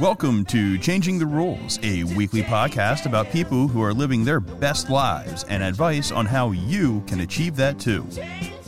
[0.00, 4.90] Welcome to Changing the Rules, a weekly podcast about people who are living their best
[4.90, 8.06] lives and advice on how you can achieve that too.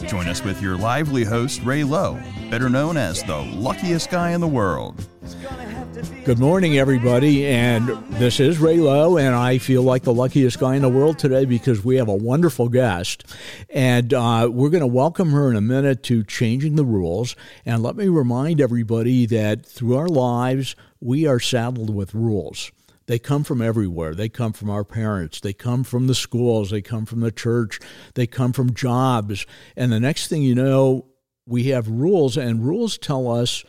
[0.07, 2.21] Join us with your lively host, Ray Lowe,
[2.51, 5.07] better known as the luckiest guy in the world.
[5.97, 7.47] Good morning, everybody.
[7.47, 7.89] And
[8.19, 11.47] this is Ray Lowe, and I feel like the luckiest guy in the world today
[11.47, 13.25] because we have a wonderful guest.
[13.71, 17.35] And uh, we're going to welcome her in a minute to Changing the Rules.
[17.65, 22.73] And let me remind everybody that through our lives, we are saddled with rules.
[23.07, 24.15] They come from everywhere.
[24.15, 25.41] They come from our parents.
[25.41, 26.69] They come from the schools.
[26.69, 27.81] They come from the church.
[28.13, 29.47] They come from jobs.
[29.77, 31.07] And the next thing you know,
[31.47, 33.65] we have rules, and rules tell us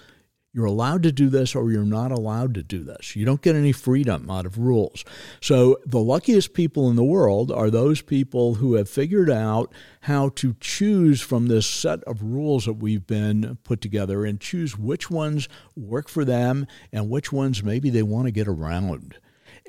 [0.58, 3.16] you're allowed to do this or you're not allowed to do this.
[3.16, 5.06] You don't get any freedom out of rules.
[5.40, 9.72] So, the luckiest people in the world are those people who have figured out
[10.02, 14.76] how to choose from this set of rules that we've been put together and choose
[14.76, 19.20] which ones work for them and which ones maybe they want to get around.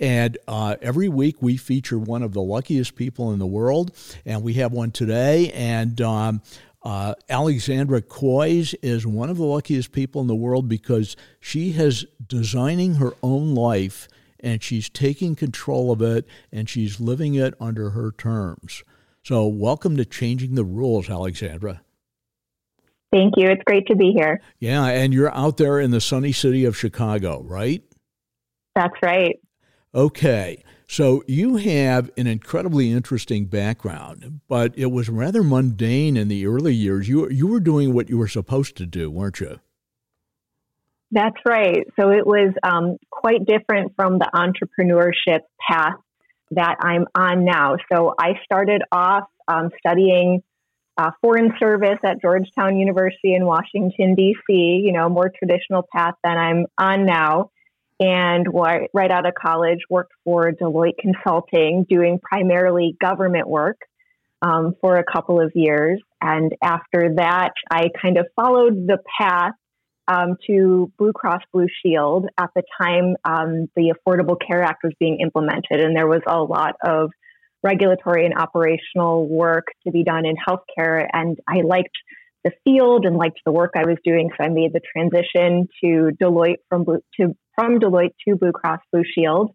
[0.00, 3.94] And uh, every week we feature one of the luckiest people in the world,
[4.24, 5.50] and we have one today.
[5.52, 6.40] And um,
[6.88, 12.06] uh, Alexandra Kois is one of the luckiest people in the world because she has
[12.26, 14.08] designing her own life
[14.40, 18.82] and she's taking control of it and she's living it under her terms.
[19.22, 21.82] So, welcome to Changing the Rules, Alexandra.
[23.12, 23.48] Thank you.
[23.48, 24.40] It's great to be here.
[24.58, 27.82] Yeah, and you're out there in the sunny city of Chicago, right?
[28.74, 29.38] That's right.
[29.94, 30.64] Okay.
[30.90, 36.74] So you have an incredibly interesting background, but it was rather mundane in the early
[36.74, 37.06] years.
[37.06, 39.60] You you were doing what you were supposed to do, weren't you?
[41.10, 41.86] That's right.
[42.00, 46.00] So it was um, quite different from the entrepreneurship path
[46.52, 47.76] that I'm on now.
[47.92, 50.42] So I started off um, studying
[50.96, 54.82] uh, foreign service at Georgetown University in Washington D.C.
[54.84, 57.50] You know, more traditional path than I'm on now
[58.00, 63.78] and right out of college worked for Deloitte Consulting, doing primarily government work
[64.40, 66.00] um, for a couple of years.
[66.20, 69.52] And after that, I kind of followed the path
[70.06, 72.26] um, to Blue Cross Blue Shield.
[72.38, 76.40] At the time, um, the Affordable Care Act was being implemented, and there was a
[76.40, 77.10] lot of
[77.62, 81.06] regulatory and operational work to be done in healthcare.
[81.12, 81.96] And I liked
[82.44, 86.10] the field and liked the work I was doing, so I made the transition to
[86.22, 89.50] Deloitte from Blue, to from Deloitte to Blue Cross Blue Shield.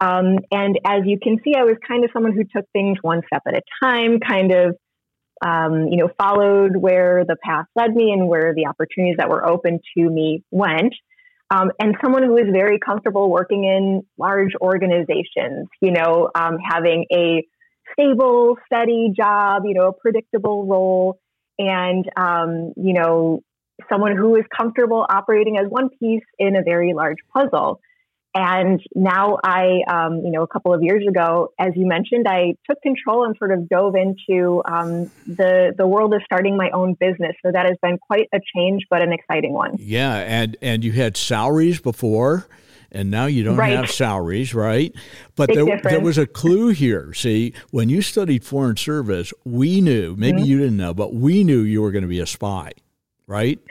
[0.00, 3.22] Um, and as you can see, I was kind of someone who took things one
[3.26, 4.76] step at a time, kind of,
[5.44, 9.44] um, you know, followed where the path led me and where the opportunities that were
[9.44, 10.94] open to me went.
[11.50, 17.06] Um, and someone who was very comfortable working in large organizations, you know, um, having
[17.12, 17.44] a
[17.92, 21.18] stable, steady job, you know, a predictable role,
[21.58, 23.42] and, um, you know,
[23.88, 27.80] someone who is comfortable operating as one piece in a very large puzzle.
[28.32, 32.54] And now I, um, you know, a couple of years ago, as you mentioned, I
[32.68, 36.94] took control and sort of dove into um, the the world of starting my own
[36.94, 37.32] business.
[37.44, 39.74] So that has been quite a change, but an exciting one.
[39.80, 42.46] Yeah, and and you had salaries before,
[42.92, 43.76] and now you don't right.
[43.76, 44.94] have salaries, right?
[45.34, 47.12] But there, there was a clue here.
[47.12, 50.46] See, when you studied foreign service, we knew maybe mm-hmm.
[50.46, 52.74] you didn't know, but we knew you were going to be a spy
[53.30, 53.58] right?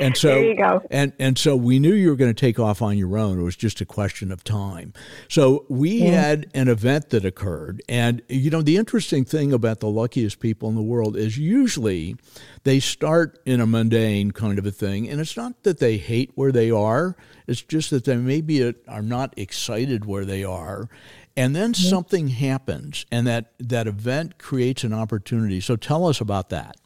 [0.00, 0.82] And so, there you go.
[0.90, 3.38] And and so we knew you were going to take off on your own.
[3.38, 4.92] It was just a question of time.
[5.28, 6.20] So we yeah.
[6.20, 10.68] had an event that occurred, and you know the interesting thing about the luckiest people
[10.68, 12.16] in the world is usually
[12.64, 16.32] they start in a mundane kind of a thing, and it's not that they hate
[16.34, 17.16] where they are.
[17.46, 20.88] It's just that they maybe are not excited where they are.
[21.36, 21.88] And then mm-hmm.
[21.88, 25.60] something happens, and that, that event creates an opportunity.
[25.60, 26.76] So tell us about that.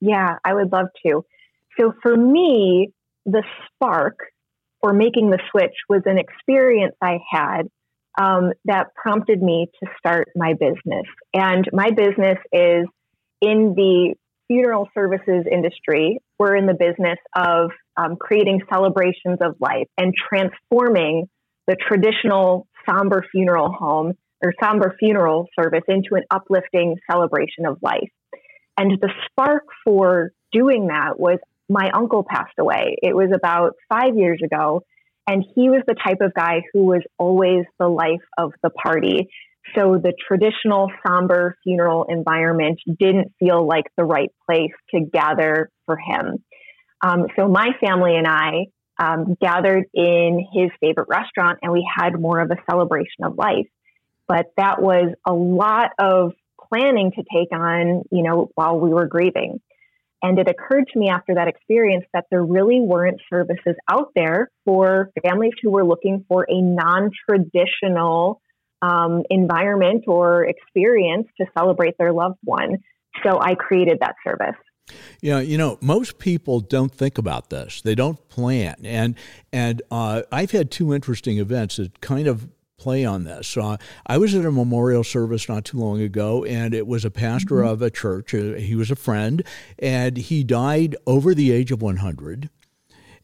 [0.00, 1.24] Yeah, I would love to.
[1.78, 2.92] So for me,
[3.26, 4.18] the spark
[4.80, 7.62] for making the switch was an experience I had
[8.20, 11.06] um, that prompted me to start my business.
[11.34, 12.86] And my business is
[13.40, 14.14] in the
[14.48, 16.18] funeral services industry.
[16.38, 21.28] We're in the business of um, creating celebrations of life and transforming
[21.66, 28.10] the traditional somber funeral home or somber funeral service into an uplifting celebration of life.
[28.76, 31.38] And the spark for doing that was
[31.68, 32.96] my uncle passed away.
[33.02, 34.82] It was about five years ago.
[35.26, 39.28] And he was the type of guy who was always the life of the party.
[39.76, 45.96] So the traditional somber funeral environment didn't feel like the right place to gather for
[45.96, 46.42] him.
[47.02, 48.66] Um, so my family and I
[48.98, 53.68] um, gathered in his favorite restaurant and we had more of a celebration of life.
[54.26, 56.32] But that was a lot of
[56.72, 59.60] planning to take on, you know, while we were grieving.
[60.22, 64.50] And it occurred to me after that experience that there really weren't services out there
[64.66, 68.42] for families who were looking for a non traditional
[68.82, 72.78] um, environment or experience to celebrate their loved one.
[73.24, 74.56] So I created that service.
[75.20, 77.80] Yeah, you know, most people don't think about this.
[77.80, 79.14] They don't plan, and
[79.52, 82.48] and uh, I've had two interesting events that kind of
[82.80, 83.56] play on this.
[83.56, 87.10] Uh, I was at a memorial service not too long ago, and it was a
[87.10, 87.68] pastor mm-hmm.
[87.68, 88.34] of a church.
[88.34, 89.44] Uh, he was a friend,
[89.78, 92.48] and he died over the age of 100.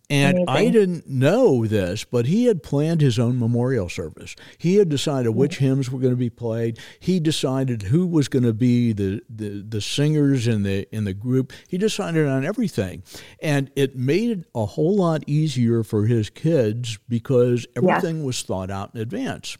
[0.08, 0.49] And Amazing.
[0.49, 4.37] I didn't know this, but he had planned his own memorial service.
[4.56, 6.79] He had decided which hymns were going to be played.
[7.00, 11.14] He decided who was going to be the, the, the singers in the in the
[11.14, 11.53] group.
[11.69, 13.03] He decided on everything.
[13.43, 18.70] And it made it a whole lot easier for his kids because everything was thought
[18.70, 19.58] out in advance.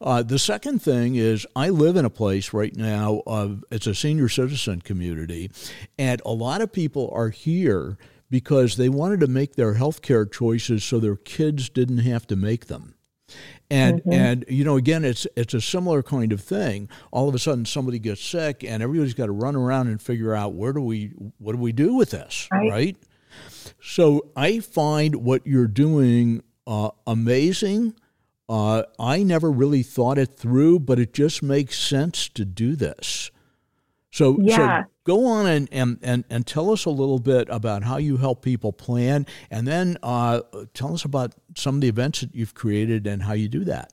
[0.00, 3.94] Uh, the second thing is, I live in a place right now of it's a
[3.94, 5.50] senior citizen community,
[5.98, 7.98] and a lot of people are here
[8.30, 12.36] because they wanted to make their health care choices so their kids didn't have to
[12.36, 12.94] make them.
[13.68, 14.12] And mm-hmm.
[14.12, 16.88] and you know again it's it's a similar kind of thing.
[17.10, 20.34] All of a sudden somebody gets sick and everybody's got to run around and figure
[20.34, 22.70] out where do we what do we do with this, right?
[22.70, 22.96] right?
[23.82, 27.94] So I find what you're doing uh, amazing.
[28.48, 33.30] Uh, I never really thought it through, but it just makes sense to do this.
[34.12, 34.82] So, yeah.
[34.82, 38.16] so go on and, and, and, and, tell us a little bit about how you
[38.16, 40.40] help people plan, and then uh,
[40.74, 43.92] tell us about some of the events that you've created and how you do that.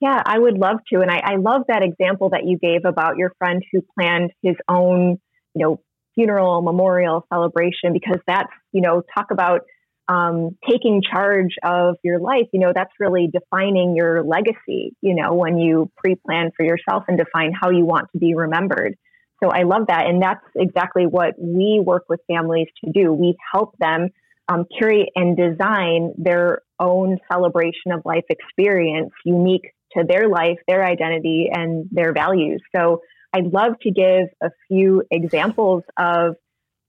[0.00, 1.00] Yeah, I would love to.
[1.00, 4.56] And I, I love that example that you gave about your friend who planned his
[4.68, 5.18] own,
[5.54, 5.80] you know,
[6.14, 9.62] funeral, memorial celebration, because that's, you know, talk about
[10.08, 15.32] um, taking charge of your life, you know, that's really defining your legacy, you know,
[15.32, 18.96] when you pre plan for yourself and define how you want to be remembered.
[19.44, 20.06] So I love that.
[20.06, 23.12] And that's exactly what we work with families to do.
[23.12, 24.08] We help them
[24.48, 30.84] um, curate and design their own celebration of life experience unique to their life, their
[30.84, 32.62] identity, and their values.
[32.74, 33.02] So
[33.32, 36.36] I'd love to give a few examples of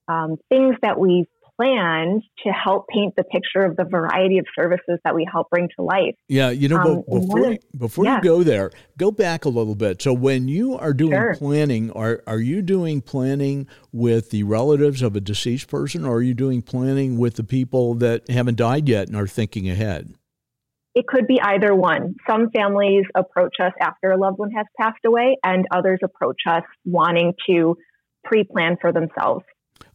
[0.08, 5.00] um, things that we've planned to help paint the picture of the variety of services
[5.04, 6.16] that we help bring to life.
[6.28, 8.18] Yeah, you know, um, before, you, before yeah.
[8.18, 10.02] you go there, go back a little bit.
[10.02, 11.36] So when you are doing sure.
[11.36, 16.22] planning, are, are you doing planning with the relatives of a deceased person or are
[16.22, 20.14] you doing planning with the people that haven't died yet and are thinking ahead?
[20.96, 22.16] It could be either one.
[22.28, 26.64] Some families approach us after a loved one has passed away, and others approach us
[26.86, 27.78] wanting to
[28.24, 29.44] pre plan for themselves.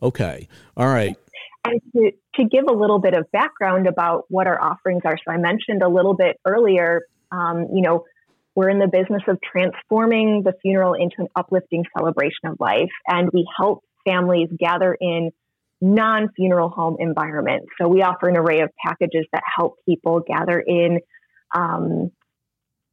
[0.02, 0.46] Okay.
[0.76, 1.16] All right.
[1.64, 5.16] And to, to give a little bit of background about what our offerings are.
[5.18, 8.04] So I mentioned a little bit earlier, um, you know,
[8.54, 12.90] we're in the business of transforming the funeral into an uplifting celebration of life.
[13.06, 15.30] And we help families gather in
[15.80, 17.66] non funeral home environments.
[17.80, 21.00] So we offer an array of packages that help people gather in
[21.54, 22.10] um,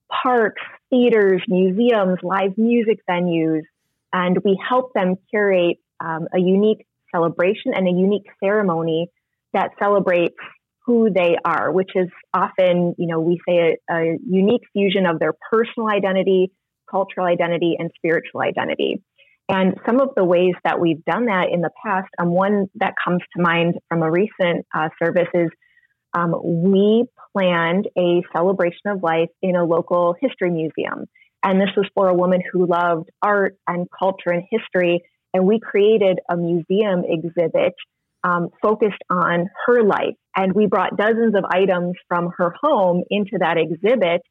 [0.10, 3.63] parks, theaters, museums, live music venues.
[4.13, 9.07] And we help them curate um, a unique celebration and a unique ceremony
[9.54, 10.36] that celebrates
[10.86, 15.19] who they are, which is often, you know, we say a, a unique fusion of
[15.19, 16.51] their personal identity,
[16.89, 19.04] cultural identity, and spiritual identity.
[19.50, 22.94] And some of the ways that we've done that in the past, um, one that
[23.04, 25.50] comes to mind from a recent uh, service is
[26.13, 31.05] um, we planned a celebration of life in a local history museum.
[31.43, 35.03] And this was for a woman who loved art and culture and history
[35.38, 37.75] and we created a museum exhibit
[38.24, 40.15] um, focused on her life.
[40.36, 44.22] And we brought dozens of items from her home into that exhibit.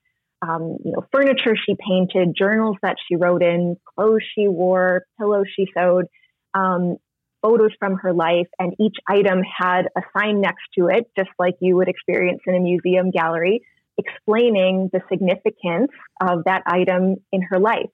[0.43, 5.47] Um, you know, furniture she painted, journals that she wrote in, clothes she wore, pillows
[5.55, 6.07] she sewed,
[6.55, 6.97] um,
[7.41, 11.55] photos from her life, and each item had a sign next to it, just like
[11.61, 13.63] you would experience in a museum gallery,
[13.97, 17.91] explaining the significance of that item in her life.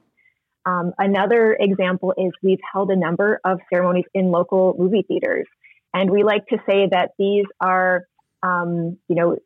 [0.65, 5.47] Um, another example is we've held a number of ceremonies in local movie theaters.
[5.95, 8.05] And we like to say that these are,
[8.43, 9.37] um, you know,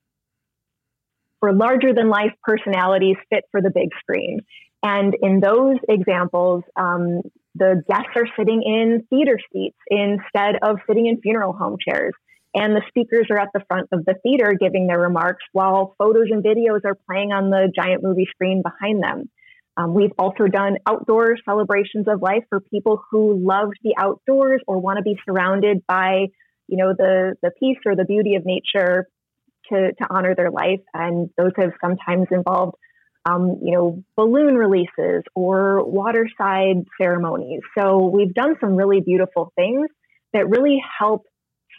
[1.41, 4.41] for larger than life personalities fit for the big screen.
[4.83, 7.23] And in those examples, um,
[7.55, 12.13] the guests are sitting in theater seats instead of sitting in funeral home chairs.
[12.55, 16.29] And the speakers are at the front of the theater giving their remarks while photos
[16.31, 19.29] and videos are playing on the giant movie screen behind them.
[19.77, 24.79] Um, we've also done outdoor celebrations of life for people who love the outdoors or
[24.79, 26.27] want to be surrounded by,
[26.67, 29.07] you know, the the peace or the beauty of nature
[29.71, 30.81] to to honor their life.
[30.95, 32.77] And those have sometimes involved
[33.27, 37.61] um, you know, balloon releases or waterside ceremonies.
[37.77, 39.89] So we've done some really beautiful things
[40.33, 41.25] that really help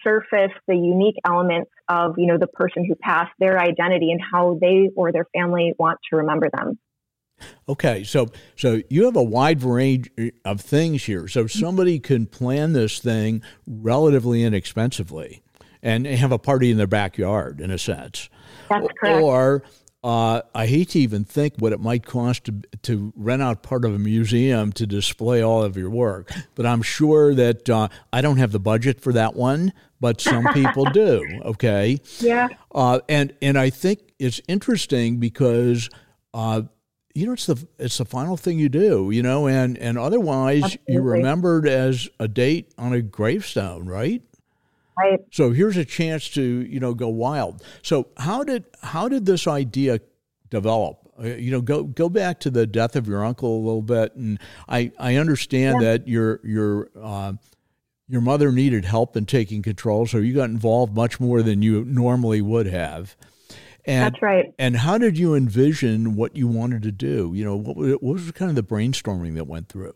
[0.04, 4.58] surface the unique elements of, you know, the person who passed, their identity and how
[4.60, 6.78] they or their family want to remember them.
[7.70, 10.10] Okay, so so you have a wide range
[10.46, 11.28] of things here.
[11.28, 15.44] So somebody can plan this thing relatively inexpensively
[15.82, 18.30] and have a party in their backyard, in a sense.
[18.70, 19.22] That's correct.
[19.22, 19.64] Or
[20.04, 23.84] uh, I hate to even think what it might cost to, to rent out part
[23.84, 26.32] of a museum to display all of your work.
[26.56, 30.46] But I'm sure that uh, I don't have the budget for that one, but some
[30.54, 31.26] people do.
[31.44, 32.00] Okay.
[32.20, 32.48] Yeah.
[32.74, 35.90] Uh, and and I think it's interesting because
[36.34, 36.62] uh,
[37.18, 39.10] you know it's the it's the final thing you do.
[39.12, 40.94] You know, and and otherwise Absolutely.
[40.94, 44.22] you're remembered as a date on a gravestone, right?
[45.00, 45.20] Right.
[45.32, 47.64] So here's a chance to you know go wild.
[47.82, 50.00] So how did how did this idea
[50.50, 51.00] develop?
[51.20, 54.16] Uh, you know, go go back to the death of your uncle a little bit,
[54.16, 55.88] and I I understand Yeah.
[55.92, 57.34] that your your uh,
[58.08, 61.84] your mother needed help in taking control, so you got involved much more than you
[61.86, 63.16] normally would have.
[63.88, 64.54] And That's right.
[64.60, 67.32] and how did you envision what you wanted to do?
[67.34, 69.94] You know, what was, what was kind of the brainstorming that went through?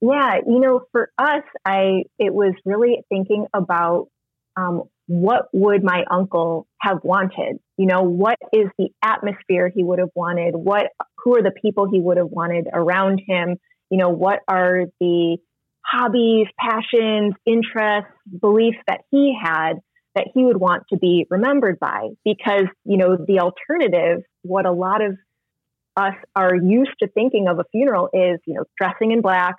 [0.00, 4.08] Yeah, you know, for us, I it was really thinking about
[4.56, 7.60] um, what would my uncle have wanted.
[7.78, 10.56] You know, what is the atmosphere he would have wanted?
[10.56, 13.56] What who are the people he would have wanted around him?
[13.88, 15.38] You know, what are the
[15.84, 19.74] hobbies, passions, interests, beliefs that he had
[20.16, 22.08] that he would want to be remembered by?
[22.24, 25.16] Because you know, the alternative, what a lot of
[25.96, 29.54] us are used to thinking of a funeral is, you know, dressing in black,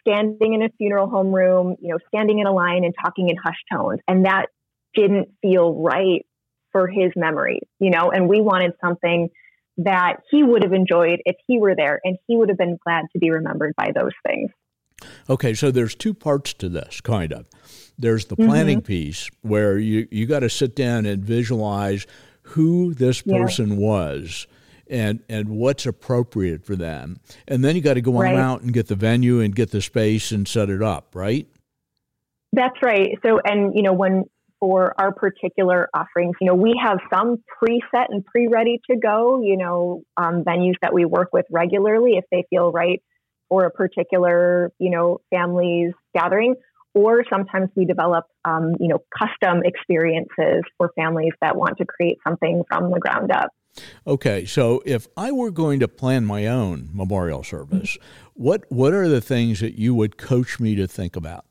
[0.00, 3.36] standing in a funeral home room, you know, standing in a line and talking in
[3.36, 4.00] hushed tones.
[4.06, 4.46] And that
[4.94, 6.24] didn't feel right
[6.72, 9.28] for his memory, you know, and we wanted something
[9.78, 13.04] that he would have enjoyed if he were there and he would have been glad
[13.12, 14.50] to be remembered by those things.
[15.28, 17.48] Okay, so there's two parts to this, kind of.
[17.98, 22.06] There's the planning piece where you, you got to sit down and visualize
[22.42, 23.38] who this Yeah.
[23.42, 24.46] person was
[24.88, 27.18] and and what's appropriate for them.
[27.48, 28.36] And then you got to go on Right.
[28.36, 31.46] out and get the venue and get the space and set it up, right?
[32.52, 33.18] That's right.
[33.24, 34.24] So, and you know, when
[34.60, 39.40] for our particular offerings, you know, we have some preset and pre-ready to go.
[39.42, 43.02] You know, um, venues that we work with regularly if they feel right
[43.48, 46.54] for a particular, you know, family's gathering.
[46.94, 52.16] Or sometimes we develop, um, you know, custom experiences for families that want to create
[52.26, 53.50] something from the ground up.
[54.06, 57.98] Okay, so if I were going to plan my own memorial service,
[58.32, 61.44] what what are the things that you would coach me to think about?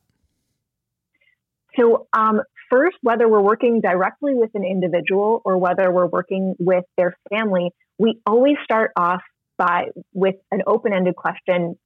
[1.77, 6.85] So, um, first, whether we're working directly with an individual or whether we're working with
[6.97, 9.21] their family, we always start off
[9.57, 11.77] by with an open-ended question: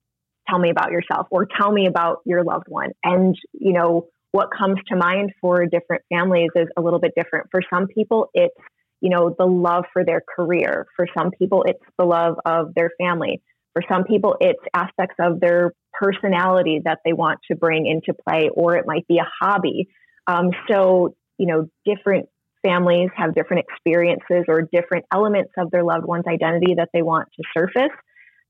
[0.49, 4.49] "Tell me about yourself," or "Tell me about your loved one." And you know what
[4.51, 7.47] comes to mind for different families is a little bit different.
[7.51, 8.55] For some people, it's
[9.01, 10.85] you know the love for their career.
[10.95, 13.41] For some people, it's the love of their family.
[13.73, 18.49] For some people, it's aspects of their personality that they want to bring into play,
[18.53, 19.87] or it might be a hobby.
[20.27, 22.27] Um, so, you know, different
[22.65, 27.29] families have different experiences or different elements of their loved one's identity that they want
[27.35, 27.95] to surface.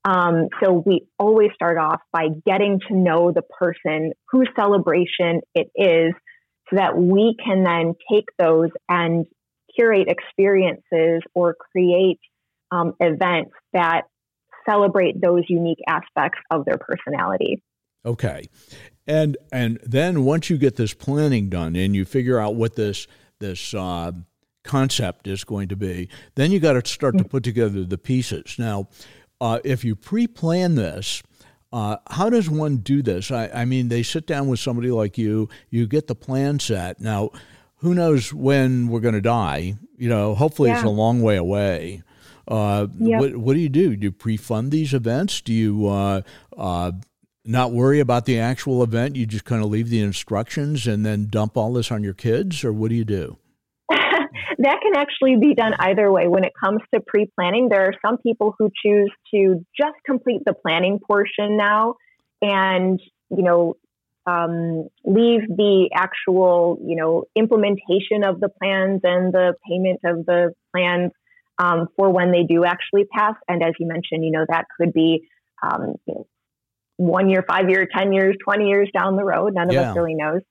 [0.04, 5.70] Um, so, we always start off by getting to know the person whose celebration it
[5.74, 6.14] is
[6.70, 9.26] so that we can then take those and
[9.76, 12.18] curate experiences or create
[12.70, 14.02] um, events that
[14.68, 17.62] celebrate those unique aspects of their personality.
[18.04, 18.44] Okay,
[19.06, 23.06] and and then once you get this planning done and you figure out what this
[23.40, 24.12] this uh,
[24.64, 28.56] concept is going to be, then you got to start to put together the pieces.
[28.58, 28.88] Now,
[29.40, 31.22] uh, if you pre-plan this.
[31.72, 33.30] Uh, how does one do this?
[33.30, 37.00] I, I mean, they sit down with somebody like you, you get the plan set.
[37.00, 37.30] Now,
[37.76, 39.74] who knows when we're going to die?
[39.96, 42.02] You know, hopefully it's a long way away.
[42.48, 43.20] Uh, Yep.
[43.20, 43.94] what, what do you do?
[43.94, 45.40] Do you pre-fund these events?
[45.40, 46.22] Do you uh,
[46.58, 46.90] uh,
[47.44, 49.14] not worry about the actual event?
[49.14, 52.64] You just kind of leave the instructions and then dump all this on your kids,
[52.64, 53.38] or what do you do?
[54.60, 56.28] That can actually be done either way.
[56.28, 60.42] When it comes to pre planning, there are some people who choose to just complete
[60.44, 61.94] the planning portion now
[62.42, 63.00] and,
[63.30, 63.76] you know,
[64.26, 70.52] um, leave the actual, you know, implementation of the plans and the payment of the
[70.72, 71.10] plans
[71.58, 73.34] um, for when they do actually pass.
[73.48, 75.26] And as you mentioned, you know, that could be
[75.62, 76.26] um, you know,
[76.98, 79.54] one year, five year, 10 years, 20 years down the road.
[79.54, 79.90] None of Yeah.
[79.90, 80.42] us really knows.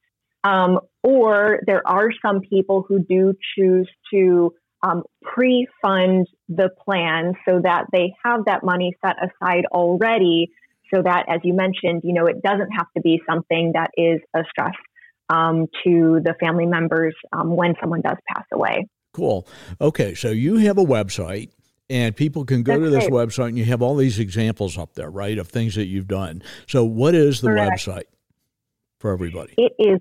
[0.43, 7.59] Um, or there are some people who do choose to um, pre-fund the plan so
[7.61, 10.51] that they have that money set aside already
[10.93, 14.19] so that as you mentioned you know it doesn't have to be something that is
[14.35, 14.73] a stress
[15.29, 19.47] um, to the family members um, when someone does pass away cool
[19.81, 21.49] okay so you have a website
[21.89, 23.27] and people can go That's to this great.
[23.27, 26.41] website and you have all these examples up there right of things that you've done
[26.67, 27.81] so what is the Correct.
[27.81, 28.03] website
[28.99, 29.99] for everybody it is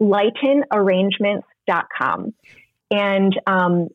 [0.00, 2.34] lightenarrangements.com
[2.90, 3.88] and um,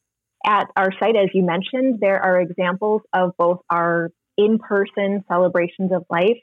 [0.45, 5.91] at our site, as you mentioned, there are examples of both our in person celebrations
[5.91, 6.37] of life,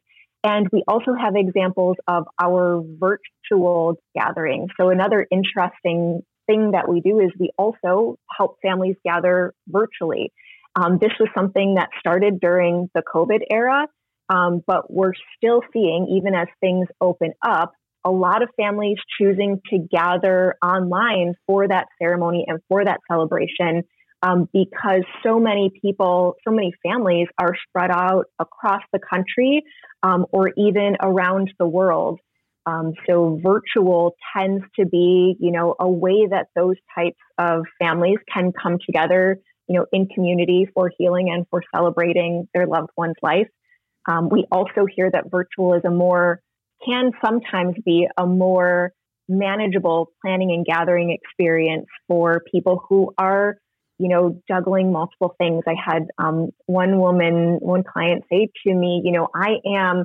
[0.44, 4.70] and we also have examples of our virtual gatherings.
[4.78, 10.32] So, another interesting thing that we do is we also help families gather virtually.
[10.74, 13.86] Um, this was something that started during the COVID era,
[14.28, 17.72] um, but we're still seeing, even as things open up,
[18.04, 23.82] a lot of families choosing to gather online for that ceremony and for that celebration
[24.22, 29.62] um, because so many people, so many families are spread out across the country
[30.02, 32.20] um, or even around the world.
[32.64, 38.18] Um, so virtual tends to be, you know, a way that those types of families
[38.32, 43.16] can come together, you know, in community for healing and for celebrating their loved one's
[43.20, 43.48] life.
[44.08, 46.40] Um, we also hear that virtual is a more
[46.86, 48.92] can sometimes be a more
[49.28, 53.56] manageable planning and gathering experience for people who are
[53.98, 55.62] you know juggling multiple things.
[55.66, 60.04] I had um, one woman one client say to me you know i am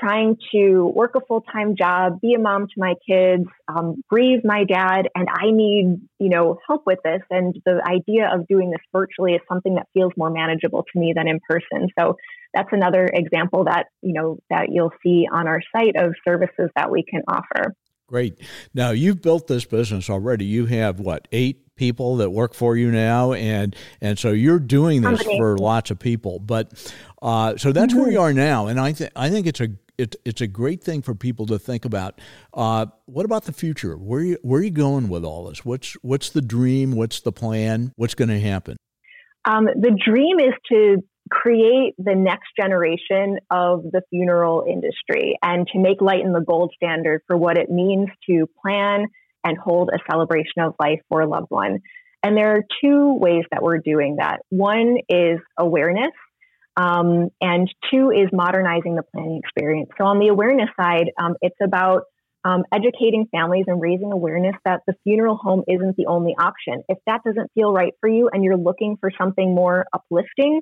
[0.00, 4.64] trying to work a full-time job be a mom to my kids um, grieve my
[4.64, 7.20] dad and i need you know help with this.
[7.30, 11.12] And the idea of doing this virtually is something that feels more manageable to me
[11.14, 11.88] than in person.
[11.98, 12.16] So
[12.54, 16.90] that's another example that you know that you'll see on our site of services that
[16.90, 17.74] we can offer
[18.08, 18.38] great
[18.74, 22.90] now you've built this business already you have what eight people that work for you
[22.90, 26.92] now and and so you're doing this for lots of people but
[27.22, 28.02] uh, so that's mm-hmm.
[28.02, 29.68] where you are now and i think i think it's a
[29.98, 32.20] it, it's a great thing for people to think about.
[32.54, 33.96] Uh, what about the future?
[33.96, 35.64] Where are you, where are you going with all this?
[35.64, 36.92] What's what's the dream?
[36.92, 37.92] What's the plan?
[37.96, 38.76] What's going to happen?
[39.44, 45.78] Um, the dream is to create the next generation of the funeral industry and to
[45.78, 49.06] make Lighten the gold standard for what it means to plan
[49.42, 51.80] and hold a celebration of life for a loved one.
[52.22, 54.40] And there are two ways that we're doing that.
[54.50, 56.12] One is awareness,
[56.76, 59.90] um, and two is modernizing the planning experience.
[59.98, 62.02] So, on the awareness side, um, it's about
[62.44, 66.82] um, educating families and raising awareness that the funeral home isn't the only option.
[66.88, 70.60] If that doesn't feel right for you and you're looking for something more uplifting,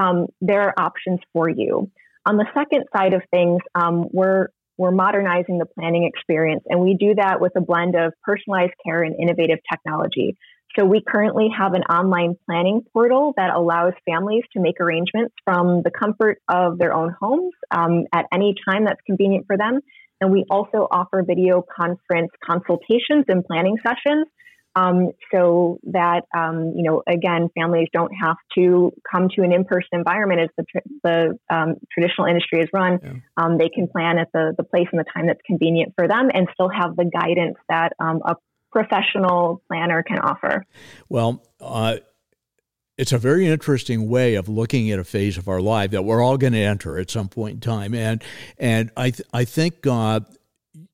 [0.00, 1.90] um, there are options for you.
[2.26, 6.96] On the second side of things, um, we're we're modernizing the planning experience, and we
[6.98, 10.36] do that with a blend of personalized care and innovative technology.
[10.78, 15.82] So we currently have an online planning portal that allows families to make arrangements from
[15.82, 19.80] the comfort of their own homes um, at any time that's convenient for them.
[20.20, 24.26] And we also offer video conference consultations and planning sessions
[24.76, 29.88] um, so that um, you know again families don't have to come to an in-person
[29.92, 32.98] environment as the, tr- the um, traditional industry is run.
[33.02, 33.12] Yeah.
[33.36, 36.30] Um, they can plan at the, the place and the time that's convenient for them
[36.32, 38.36] and still have the guidance that um, a
[38.70, 40.64] professional planner can offer.
[41.08, 41.96] Well uh,
[43.00, 46.22] it's a very interesting way of looking at a phase of our life that we're
[46.22, 47.94] all going to enter at some point in time.
[47.94, 48.22] And
[48.58, 50.20] and I th- I think uh,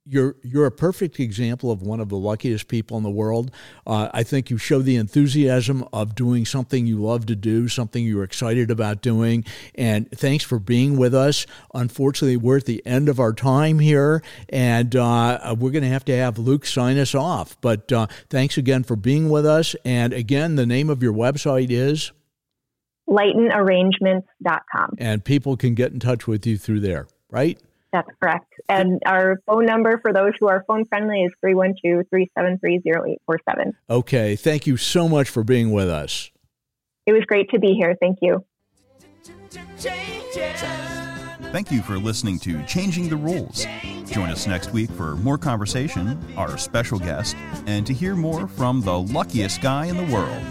[0.08, 3.50] you're you're a perfect example of one of the luckiest people in the world.
[3.86, 8.04] Uh, I think you show the enthusiasm of doing something you love to do, something
[8.04, 9.44] you're excited about doing.
[9.74, 11.46] And thanks for being with us.
[11.74, 16.04] Unfortunately, we're at the end of our time here, and uh, we're going to have
[16.06, 17.60] to have Luke sign us off.
[17.60, 19.74] But uh, thanks again for being with us.
[19.84, 22.12] And again, the name of your website is
[23.08, 24.96] lightenarrangements.com.
[24.98, 27.60] And people can get in touch with you through there, right?
[27.92, 28.52] That's correct.
[28.68, 33.72] And our phone number for those who are phone friendly is 312 373 0847.
[33.88, 34.36] Okay.
[34.36, 36.30] Thank you so much for being with us.
[37.06, 37.96] It was great to be here.
[38.00, 38.44] Thank you.
[41.52, 43.66] Thank you for listening to Changing the Rules.
[44.10, 48.80] Join us next week for more conversation, our special guest, and to hear more from
[48.82, 50.42] the luckiest guy in the world.